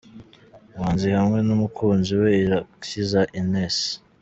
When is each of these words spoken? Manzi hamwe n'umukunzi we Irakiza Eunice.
Manzi 0.77 1.07
hamwe 1.17 1.39
n'umukunzi 1.47 2.13
we 2.21 2.29
Irakiza 2.43 3.21
Eunice. 3.39 3.87